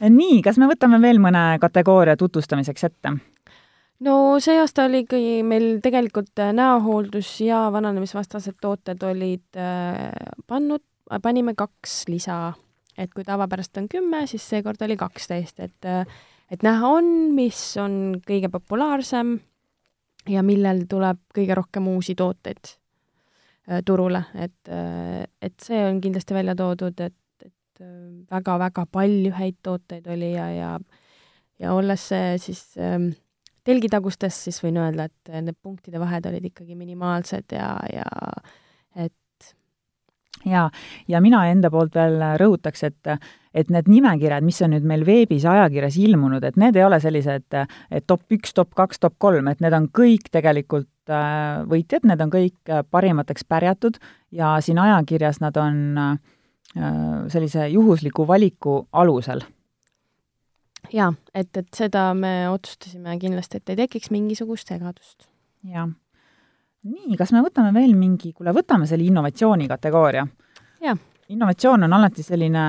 [0.00, 3.14] nii, kas me võtame veel mõne kategooria tutvustamiseks ette?
[4.06, 10.08] no see aasta oligi meil tegelikult äh, näohooldus ja vananemisvastased tooted olid äh,
[10.46, 10.84] pannud,
[11.22, 12.40] panime kaks lisa,
[12.96, 15.94] et kui tavapärast on kümme, siis seekord oli kaksteist, et
[16.50, 19.36] et näha on, mis on kõige populaarsem
[20.30, 22.79] ja millel tuleb kõige rohkem uusi tooteid
[23.86, 27.84] turule, et, äh, et see on kindlasti välja toodud, et, et
[28.30, 30.72] väga-väga äh, palju häid tooteid oli ja, ja
[31.60, 32.06] ja olles
[32.40, 33.10] siis ähm,
[33.68, 38.06] telgitagustes, siis võin öelda, et need punktide vahed olid ikkagi minimaalsed ja, ja
[38.96, 39.52] et
[40.48, 40.70] jaa,
[41.08, 43.12] ja mina enda poolt veel rõhutaks, et
[43.50, 47.50] et need nimekirjad, mis on nüüd meil veebis ajakirjas ilmunud, et need ei ole sellised,
[47.90, 50.99] et top üks, top kaks, top kolm, et need on kõik tegelikult Äh,
[51.70, 53.98] võitjad, need on kõik äh, parimateks pärjatud
[54.34, 56.12] ja siin ajakirjas nad on äh,
[57.32, 59.42] sellise juhusliku valiku alusel.
[60.92, 65.28] jaa, et, et seda me otsustasime kindlasti, et ei tekiks mingisugust segadust.
[65.64, 65.90] jah.
[66.82, 70.26] nii, kas me võtame veel mingi, kuule, võtame selle innovatsiooni kategooria.
[71.30, 72.64] innovatsioon on alati selline,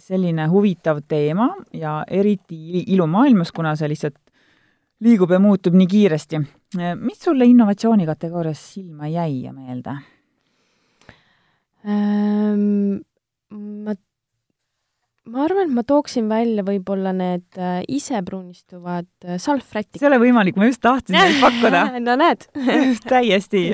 [0.00, 4.18] selline huvitav teema ja eriti ilumaailmas, kuna see lihtsalt
[5.04, 6.40] liigub ja muutub nii kiiresti.
[6.76, 9.94] Mis sulle innovatsiooni kategoorias silma jäi ja meelde
[11.88, 13.00] ähm,?
[13.48, 13.94] ma,
[15.28, 19.96] ma arvan, et ma tooksin välja võib-olla need äh, ise brunistuvad äh, salvrätikud.
[19.96, 22.44] see ei ole võimalik, ma just tahtsin neid pakkuda no näed
[23.12, 23.64] täiesti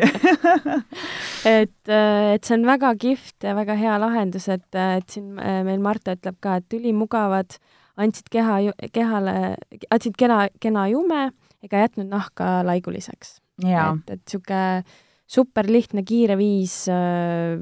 [1.56, 6.14] et, et see on väga kihvt ja väga hea lahendus, et, et siin meil Marta
[6.14, 7.58] ütleb ka, et ülimugavad,
[7.98, 8.60] andsid keha,
[8.94, 9.56] kehale,
[9.90, 11.32] andsid kena, kena jume
[11.64, 13.38] ega jätnud nahka laiguliseks.
[13.64, 14.84] et, et niisugune
[15.26, 17.60] super lihtne, kiire viis äh,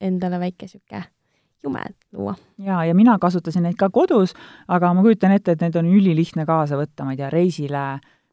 [0.00, 1.04] endale väike niisugune
[1.62, 2.34] jume luua.
[2.58, 4.34] jaa, ja mina kasutasin neid ka kodus,
[4.68, 7.84] aga ma kujutan ette, et neid on ülilihtne kaasa võtta, ma ei tea, reisile,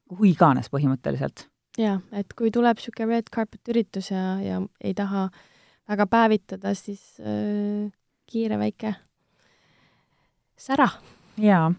[0.10, 1.48] kuhu iganes põhimõtteliselt.
[1.82, 5.30] jaa, et kui tuleb niisugune red carpet üritus ja, ja ei taha
[5.89, 7.89] väga päevitada, siis äh,
[8.30, 8.95] kiire väike
[10.58, 10.89] sära.
[11.41, 11.71] jaa,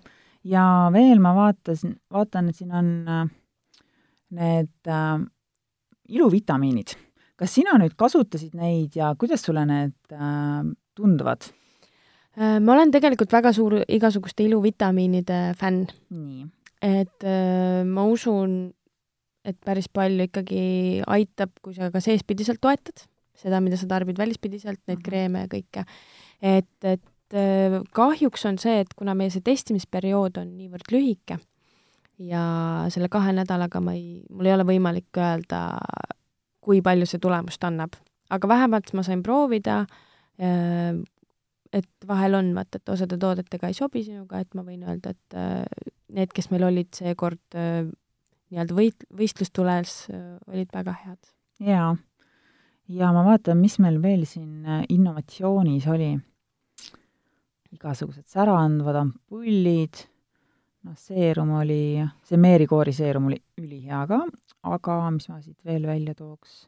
[0.46, 3.26] ja veel ma vaatasin, vaatan, et siin on äh,
[4.36, 5.18] need äh,
[6.08, 6.96] iluvitamiinid.
[7.36, 10.62] kas sina nüüd kasutasid neid ja kuidas sulle need äh,
[10.96, 11.50] tunduvad?
[12.36, 15.86] Äh, ma olen tegelikult väga suur igasuguste iluvitamiinide fänn.
[16.82, 18.72] et äh, ma usun,
[19.44, 23.06] et päris palju ikkagi aitab, kui sa ka seespidiselt toetad
[23.36, 25.04] seda, mida sa tarbid välispidiselt, neid mhm.
[25.04, 25.84] kreeme ja kõike.
[26.40, 27.04] et, et
[27.96, 31.40] kahjuks on see, et kuna meie see testimisperiood on niivõrd lühike
[32.22, 32.42] ja
[32.94, 35.64] selle kahe nädalaga ma ei, mul ei ole võimalik öelda,
[36.62, 37.98] kui palju see tulemust annab.
[38.30, 39.96] aga vähemalt ma sain proovida äh,
[40.38, 40.96] Äh,
[41.72, 45.36] et vahel on vaata, et osade toodetega ei sobi sinuga, et ma võin öelda, et
[45.36, 45.64] äh,
[46.14, 47.88] need, kes meil olid seekord äh,
[48.52, 49.94] nii-öelda võit-, võistlustules,
[50.46, 51.32] olid väga head.
[51.66, 51.90] jaa.
[52.92, 56.12] ja ma vaatan, mis meil veel siin innovatsioonis oli.
[57.74, 60.02] Igasugused säraandvad ampullid,
[60.86, 64.20] noh, seerum oli, see meerikoori seerum oli ülihea ka,
[64.76, 66.62] aga mis ma siit veel välja tooks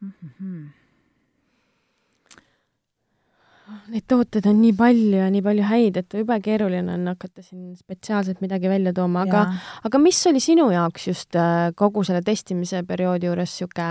[0.00, 0.12] mm?
[0.12, 0.68] -hmm
[3.92, 7.74] Neid tooteid on nii palju ja nii palju häid, et jube keeruline on hakata siin
[7.76, 9.42] spetsiaalselt midagi välja tooma, aga,
[9.84, 13.90] aga mis oli sinu jaoks just äh, kogu selle testimise perioodi juures niisugune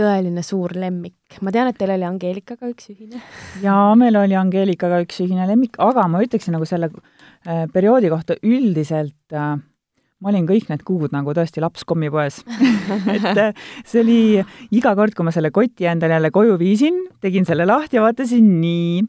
[0.00, 1.16] tõeline suur lemmik?
[1.44, 3.20] ma tean, et teil oli Angeelikaga üks ühine.
[3.66, 8.38] jaa, meil oli Angeelikaga üks ühine lemmik, aga ma ütleksin nagu selle äh, perioodi kohta
[8.42, 9.58] üldiselt äh,
[10.20, 12.42] ma olin kõik need kuud nagu tõesti laps kommipoes
[13.14, 14.18] et äh, see oli
[14.76, 18.50] iga kord, kui ma selle koti endale jälle koju viisin, tegin selle lahti ja vaatasin
[18.60, 19.00] nii,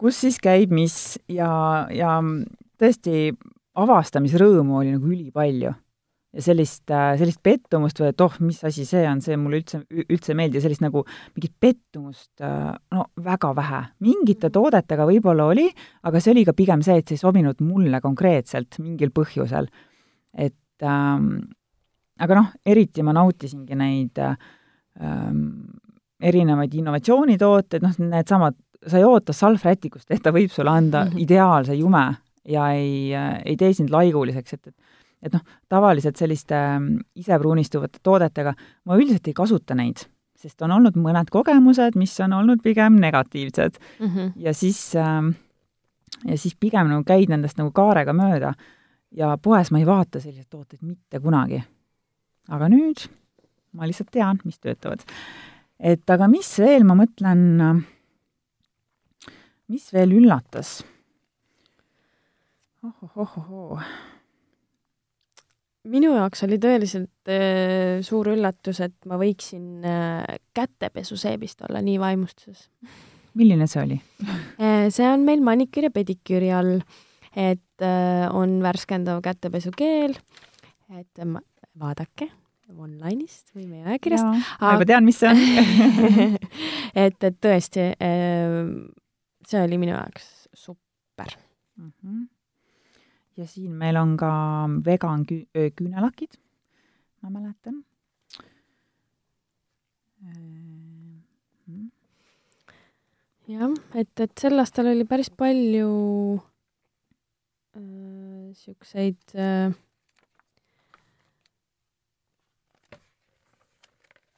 [0.00, 1.48] kus siis käib mis ja,
[1.92, 2.18] ja
[2.80, 3.32] tõesti
[3.74, 5.72] avastamisrõõmu oli nagu ülipalju.
[6.34, 9.84] Ja sellist, äh, sellist pettumust või et oh, mis asi see on, see mulle üldse,
[10.04, 11.04] üldse ei meeldi, sellist nagu
[11.36, 13.82] mingit pettumust äh, no väga vähe.
[14.00, 15.68] mingite toodetega võib-olla oli,
[16.02, 19.70] aga see oli ka pigem see, et see ei sobinud mulle konkreetselt mingil põhjusel
[20.34, 21.38] et ähm,
[22.18, 25.40] aga noh, eriti ma nautisingi neid ähm,
[26.24, 31.24] erinevaid innovatsioonitooteid, noh, needsamad, sa ei oota salvrätikust, et ta võib sulle anda mm -hmm.
[31.24, 32.04] ideaalse jume
[32.48, 33.12] ja ei,
[33.44, 34.76] ei tee sind laiguliseks, et, et
[35.24, 38.52] et noh, tavaliselt selliste ähm, isepruunistuvate toodetega
[38.84, 40.04] ma üldiselt ei kasuta neid,
[40.38, 44.06] sest on olnud mõned kogemused, mis on olnud pigem negatiivsed mm.
[44.06, 44.32] -hmm.
[44.36, 45.34] ja siis ähm,
[46.24, 48.54] ja siis pigem nagu käid nendest nagu kaarega mööda
[49.14, 51.62] ja poes ma ei vaata selliseid tooteid mitte kunagi.
[52.48, 53.06] aga nüüd
[53.72, 55.02] ma lihtsalt tean, mis töötavad.
[55.80, 57.84] et aga mis veel, ma mõtlen,
[59.68, 60.82] mis veel üllatas
[62.82, 62.92] oh,?
[63.02, 64.12] ohohohoh
[65.90, 72.70] minu jaoks oli tõeliselt äh, suur üllatus, et ma võiksin äh, kätepesuseebist olla nii vaimustuses.
[73.34, 76.78] milline see oli äh, see on meil maniküüri ja pediküüri all
[77.34, 80.14] et äh, on värskendav kätepesukeel,
[80.94, 81.42] et ma,
[81.80, 82.30] vaadake
[82.74, 84.24] online'ist või meie ajakirjast.
[84.60, 85.42] ma juba tean, mis see on
[87.04, 88.54] et, et tõesti äh,,
[89.46, 91.34] see oli minu jaoks super
[91.76, 91.90] mm.
[91.90, 92.22] -hmm.
[93.36, 94.30] Ja siin meil on ka
[94.86, 96.38] vegan kü-, küünelakid,
[97.22, 97.82] ma mäletan
[100.22, 101.86] mhm.
[103.50, 105.90] jah, et, et sel aastal oli päris palju
[107.74, 109.74] niisuguseid äh,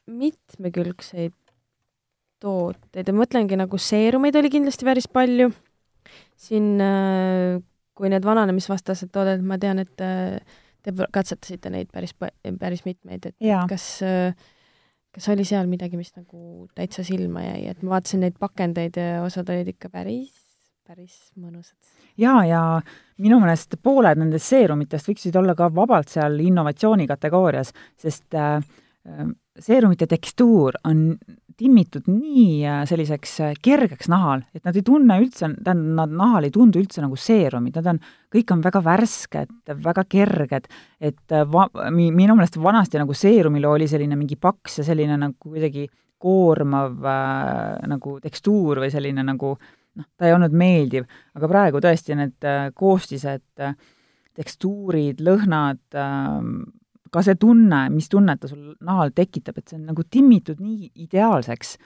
[0.07, 1.35] mitmekülgseid
[2.41, 5.51] tooteid ja mõtlengi nagu seerumeid oli kindlasti päris palju.
[6.37, 7.59] siin äh,
[7.97, 10.37] kui need vananemisvastased tooted, ma tean, et äh,
[10.85, 13.63] te katsetasite neid päris, päris mitmeid, et ja.
[13.69, 14.31] kas äh,
[15.17, 19.23] kas oli seal midagi, mis nagu täitsa silma jäi, et ma vaatasin neid pakendeid ja
[19.25, 20.29] osad olid ikka päris,
[20.85, 22.61] päris mõnusad jaa, ja
[23.21, 28.59] minu meelest pooled nendest seerumitest võiksid olla ka vabalt seal innovatsiooni kategoorias, sest äh,
[29.63, 31.17] seerumite tekstuur on
[31.57, 36.45] timmitud nii äh, selliseks äh, kergeks nahal, et nad ei tunne üldse, tähendab, nad nahal
[36.45, 38.01] ei tundu üldse nagu seerumid, nad on,
[38.33, 40.69] kõik on väga värsked, väga kerged,
[41.01, 45.35] et äh, va-, minu meelest vanasti nagu seerumil oli selline mingi paks ja selline nagu
[45.49, 45.87] kuidagi
[46.21, 52.17] koormav äh, nagu tekstuur või selline nagu noh, ta ei olnud meeldiv, aga praegu tõesti
[52.17, 53.77] need äh, koostised äh,,
[54.37, 56.37] tekstuurid, lõhnad äh,,
[57.11, 60.91] ka see tunne, mis tunnet ta sul nahal tekitab, et see on nagu timmitud nii
[61.07, 61.77] ideaalseks,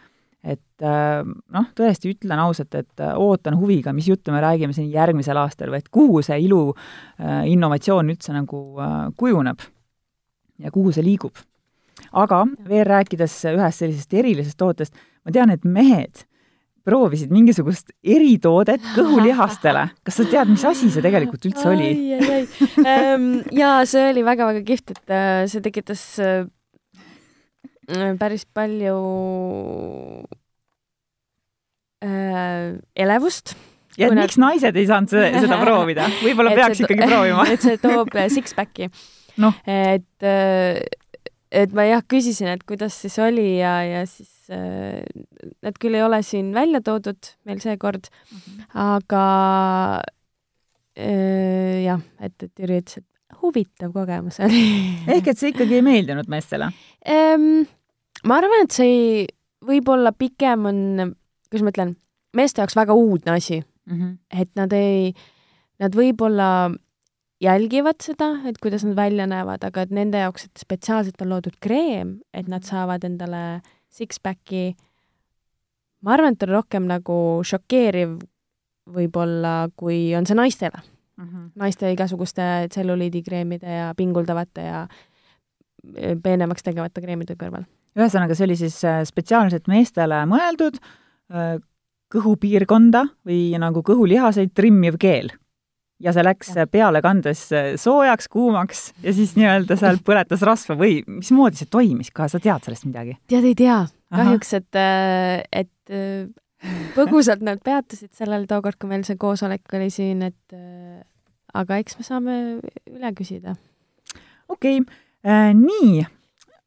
[0.41, 4.89] et äh, noh, tõesti ütlen ausalt, et äh, ootan huviga, mis juttu me räägime siin
[4.93, 8.63] järgmisel aastal või et kuhu see ilu äh, innovatsioon üldse nagu
[9.17, 9.62] kujuneb
[10.62, 11.38] ja kuhu see liigub.
[12.12, 16.25] aga veel rääkides ühest sellisest erilisest tootest, ma tean, et mehed
[16.87, 19.87] proovisid mingisugust eritoodet kõhulihastele.
[20.05, 21.91] kas sa tead, mis asi see tegelikult üldse oli?
[22.81, 26.45] Ähm, jaa, see oli väga-väga kihvt, et äh, see tekitas äh,
[28.19, 28.95] päris palju
[32.05, 33.55] äh, elevust.
[33.99, 34.51] ja et miks nad...
[34.51, 36.09] naised ei saanud seda, seda proovida?
[36.23, 38.89] võib-olla peaks ikkagi proovima et see toob six-pack'i
[39.41, 39.53] no..
[39.67, 40.97] et
[41.51, 45.03] et ma jah, küsisin, et kuidas siis oli ja, ja siis äh,
[45.63, 48.67] need küll ei ole siin välja toodud meil seekord mm, -hmm.
[48.85, 49.23] aga
[50.95, 54.63] äh, jah, et, et Jüri ütles, et huvitav kogemus oli
[55.11, 56.71] ehk et see ikkagi ei meeldinud meestele
[57.05, 57.67] ehm,?
[58.27, 59.25] ma arvan, et see
[59.65, 60.79] võib-olla pigem on,
[61.49, 61.95] kuidas ma ütlen,
[62.37, 63.97] meeste jaoks väga uudne asi mm.
[63.97, 64.17] -hmm.
[64.41, 65.13] et nad ei,
[65.79, 66.71] nad võib-olla
[67.41, 71.58] jälgivad seda, et kuidas nad välja näevad, aga et nende jaoks, et spetsiaalselt on loodud
[71.63, 74.71] kreem, et nad saavad endale six-packi,
[76.06, 78.19] ma arvan, et on rohkem nagu šokeeriv
[78.91, 81.25] võib-olla, kui on see naistele mm.
[81.25, 81.49] -hmm.
[81.56, 84.88] naiste igasuguste tselluliidikreemide ja pinguldavate ja
[85.95, 87.65] e, peenemaks tegevate kreemide kõrval.
[87.97, 91.60] ühesõnaga, see oli siis äh, spetsiaalselt meestele mõeldud äh,
[92.12, 95.32] kõhupiirkonda või nagu kõhulihaseid trimmiv keel
[96.01, 97.47] ja see läks peale kandes
[97.81, 102.67] soojaks, kuumaks ja siis nii-öelda seal põletas rasva või mismoodi see toimis ka, sa tead
[102.67, 103.17] sellest midagi?
[103.31, 103.83] tead, ei tea.
[104.15, 106.29] kahjuks, et, äh, et äh,
[106.95, 111.01] põgusalt nad peatusid sellel tookord, kui meil see koosolek oli siin, et äh,
[111.57, 112.39] aga eks me saame
[112.89, 113.55] üle küsida.
[114.49, 114.99] okei okay.
[115.25, 116.03] äh,, nii,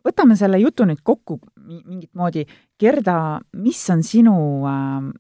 [0.04, 2.44] võtame selle jutu nüüd kokku mingit moodi.
[2.80, 4.36] Gerda, mis on sinu
[4.68, 5.12] äh,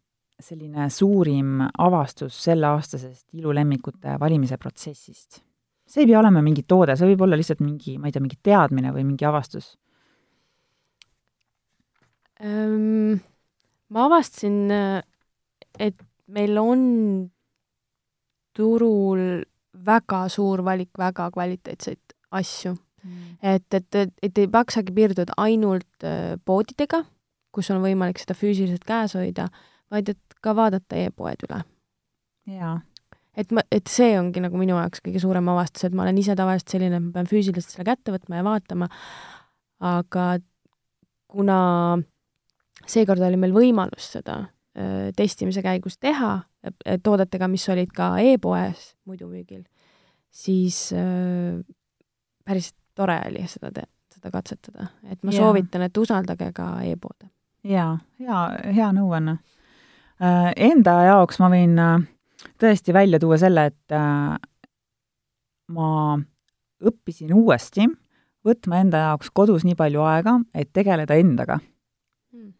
[0.42, 5.42] selline suurim avastus selleaastasest ilulemmikute valimise protsessist?
[5.84, 8.38] see ei pea olema mingi toode, see võib olla lihtsalt mingi, ma ei tea, mingi
[8.42, 9.74] teadmine või mingi avastus
[12.40, 13.20] ähm,?
[13.92, 14.72] ma avastasin,
[15.78, 16.00] et
[16.34, 16.80] meil on
[18.56, 19.44] turul
[19.84, 23.36] väga suur valik väga kvaliteetseid asju mm..
[23.42, 26.08] et, et, et, et ei maksagi piirduda ainult
[26.48, 27.04] poodidega,
[27.54, 29.50] kus on võimalik seda füüsiliselt käes hoida,
[29.92, 31.60] vaid et ka vaadata e-poed üle.
[32.54, 32.78] jaa.
[33.36, 36.36] et ma, et see ongi nagu minu jaoks kõige suurem avastus, et ma olen ise
[36.38, 38.88] tavaliselt selline, et ma pean füüsiliselt selle kätte võtma ja vaatama,
[39.84, 40.26] aga
[41.34, 41.60] kuna
[42.86, 46.36] seekord oli meil võimalus seda öö, testimise käigus teha
[47.04, 49.64] toodetega, mis olid ka e-poes muidu müügil,
[50.30, 51.58] siis öö,
[52.44, 55.42] päris tore oli seda te-, seda katsetada, et ma ja.
[55.42, 57.32] soovitan, et usaldage ka e-poode.
[57.66, 58.44] jaa, hea,
[58.78, 59.53] hea nõuanne Äh,
[60.20, 62.02] enda jaoks ma võin äh,
[62.60, 64.36] tõesti välja tuua selle, et äh,
[65.74, 66.18] ma
[66.84, 67.88] õppisin uuesti
[68.44, 71.58] võtma enda jaoks kodus nii palju aega, et tegeleda endaga.
[72.34, 72.52] Mm..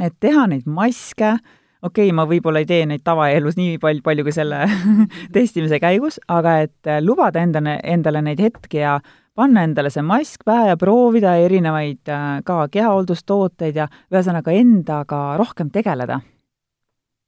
[0.00, 1.36] et teha neid maske,
[1.82, 4.64] okei okay,, ma võib-olla ei tee neid tavaelus nii palju, palju kui selle
[5.36, 8.98] testimise käigus, aga et lubada endale, endale neid hetki ja
[9.38, 12.10] panna endale see mask pähe ja proovida erinevaid
[12.44, 16.18] ka kehahooldustooteid ja ühesõnaga endaga rohkem tegeleda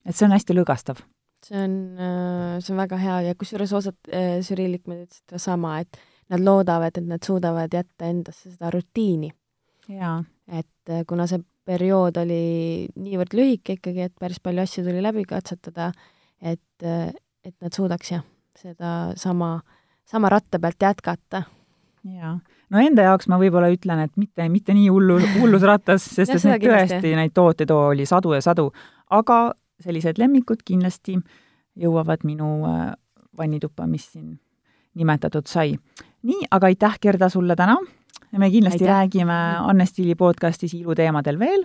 [0.06, 1.02] et see on hästi lõõgastav.
[1.42, 5.40] see on, äh, see on väga hea ja kusjuures osad äh, žürii liikmed ütlesid ka
[5.42, 5.98] sama, et
[6.30, 9.32] nad loodavad, et nad suudavad jätta endasse seda rutiini.
[9.88, 15.24] et äh, kuna see periood oli niivõrd lühike ikkagi, et päris palju asju tuli läbi
[15.28, 15.92] katsetada,
[16.42, 18.24] et, et nad suudaks jah,
[18.58, 19.61] seda sama,
[20.05, 21.44] sama ratta pealt jätkata.
[22.03, 22.32] Jaa,
[22.74, 26.46] no enda jaoks ma võib-olla ütlen, et mitte, mitte nii hullu, hullus rattas, sest et
[26.48, 28.72] neid tõesti, neid tooteid oli sadu ja sadu,
[29.14, 31.16] aga sellised lemmikud kindlasti
[31.79, 32.93] jõuavad minu äh,
[33.39, 34.37] vannituppa, mis siin
[34.99, 35.77] nimetatud sai.
[36.23, 37.77] nii, aga aitäh, Gerda, sulle täna.
[38.37, 38.97] me kindlasti aitäh.
[38.97, 41.64] räägime Anne Stiili podcastis iluteemadel veel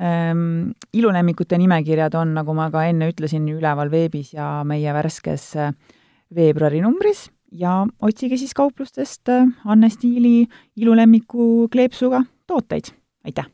[0.00, 0.70] ähm,.
[0.92, 5.72] ilulemmikute nimekirjad on, nagu ma ka enne ütlesin, üleval veebis ja meie värskes äh,
[6.34, 12.94] veebruari numbris ja otsige siis kauplustest äh, Anne Stiili ilulemmiku kleepsuga tooteid.
[13.24, 13.46] aitäh!